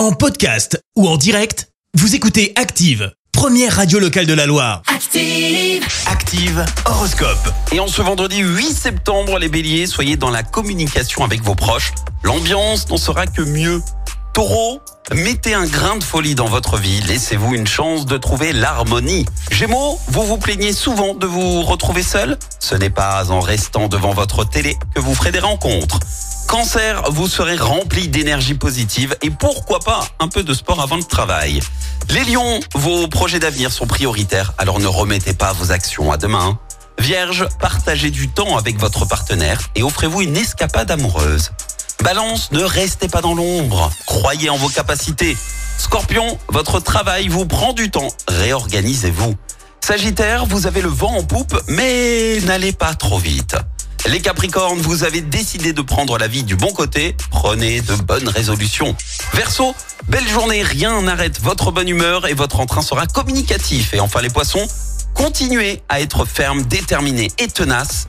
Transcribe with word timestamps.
En 0.00 0.12
podcast 0.12 0.82
ou 0.96 1.06
en 1.06 1.18
direct, 1.18 1.68
vous 1.92 2.14
écoutez 2.14 2.54
Active, 2.56 3.12
première 3.32 3.76
radio 3.76 3.98
locale 3.98 4.24
de 4.24 4.32
la 4.32 4.46
Loire. 4.46 4.80
Active. 4.86 5.86
Active 6.06 6.64
Horoscope. 6.86 7.52
Et 7.70 7.80
en 7.80 7.86
ce 7.86 8.00
vendredi 8.00 8.38
8 8.38 8.72
septembre, 8.72 9.38
les 9.38 9.50
béliers, 9.50 9.86
soyez 9.86 10.16
dans 10.16 10.30
la 10.30 10.42
communication 10.42 11.22
avec 11.22 11.42
vos 11.42 11.54
proches. 11.54 11.92
L'ambiance 12.22 12.88
n'en 12.88 12.96
sera 12.96 13.26
que 13.26 13.42
mieux. 13.42 13.82
Taureau, 14.32 14.80
mettez 15.12 15.52
un 15.52 15.66
grain 15.66 15.98
de 15.98 16.04
folie 16.04 16.34
dans 16.34 16.48
votre 16.48 16.78
vie. 16.78 17.02
Laissez-vous 17.02 17.54
une 17.54 17.66
chance 17.66 18.06
de 18.06 18.16
trouver 18.16 18.54
l'harmonie. 18.54 19.26
Gémeaux, 19.50 20.00
vous 20.08 20.22
vous 20.22 20.38
plaignez 20.38 20.72
souvent 20.72 21.12
de 21.12 21.26
vous 21.26 21.60
retrouver 21.60 22.02
seul 22.02 22.38
Ce 22.58 22.74
n'est 22.74 22.88
pas 22.88 23.30
en 23.30 23.40
restant 23.40 23.88
devant 23.88 24.14
votre 24.14 24.48
télé 24.48 24.78
que 24.94 25.00
vous 25.00 25.14
ferez 25.14 25.30
des 25.30 25.40
rencontres. 25.40 26.00
Cancer, 26.50 27.04
vous 27.12 27.28
serez 27.28 27.56
rempli 27.56 28.08
d'énergie 28.08 28.54
positive 28.54 29.14
et 29.22 29.30
pourquoi 29.30 29.78
pas 29.78 30.04
un 30.18 30.26
peu 30.26 30.42
de 30.42 30.52
sport 30.52 30.80
avant 30.80 30.96
le 30.96 31.04
travail. 31.04 31.60
Les 32.08 32.24
lions, 32.24 32.58
vos 32.74 33.06
projets 33.06 33.38
d'avenir 33.38 33.70
sont 33.70 33.86
prioritaires, 33.86 34.52
alors 34.58 34.80
ne 34.80 34.88
remettez 34.88 35.32
pas 35.32 35.52
vos 35.52 35.70
actions 35.70 36.10
à 36.10 36.16
demain. 36.16 36.58
Vierge, 36.98 37.46
partagez 37.60 38.10
du 38.10 38.26
temps 38.26 38.58
avec 38.58 38.80
votre 38.80 39.04
partenaire 39.04 39.60
et 39.76 39.84
offrez-vous 39.84 40.22
une 40.22 40.36
escapade 40.36 40.90
amoureuse. 40.90 41.52
Balance, 42.02 42.50
ne 42.50 42.64
restez 42.64 43.06
pas 43.06 43.20
dans 43.20 43.34
l'ombre. 43.34 43.88
Croyez 44.04 44.50
en 44.50 44.56
vos 44.56 44.70
capacités. 44.70 45.36
Scorpion, 45.78 46.36
votre 46.48 46.80
travail 46.80 47.28
vous 47.28 47.46
prend 47.46 47.74
du 47.74 47.92
temps. 47.92 48.08
Réorganisez-vous. 48.26 49.36
Sagittaire, 49.80 50.46
vous 50.46 50.66
avez 50.66 50.82
le 50.82 50.88
vent 50.88 51.14
en 51.14 51.22
poupe, 51.22 51.56
mais 51.68 52.40
n'allez 52.40 52.72
pas 52.72 52.94
trop 52.94 53.18
vite. 53.18 53.54
Les 54.08 54.20
Capricornes, 54.20 54.80
vous 54.80 55.04
avez 55.04 55.20
décidé 55.20 55.72
de 55.72 55.82
prendre 55.82 56.16
la 56.18 56.26
vie 56.26 56.42
du 56.42 56.56
bon 56.56 56.72
côté. 56.72 57.14
Prenez 57.30 57.80
de 57.80 57.94
bonnes 57.96 58.28
résolutions. 58.28 58.96
Verseau, 59.34 59.74
belle 60.08 60.26
journée, 60.26 60.62
rien 60.62 61.02
n'arrête 61.02 61.40
votre 61.40 61.70
bonne 61.70 61.88
humeur 61.88 62.26
et 62.26 62.34
votre 62.34 62.60
entrain 62.60 62.82
sera 62.82 63.06
communicatif. 63.06 63.94
Et 63.94 64.00
enfin 64.00 64.20
les 64.22 64.30
Poissons, 64.30 64.66
continuez 65.14 65.82
à 65.88 66.00
être 66.00 66.24
ferme, 66.24 66.62
déterminé 66.62 67.28
et 67.38 67.48
tenace. 67.48 68.08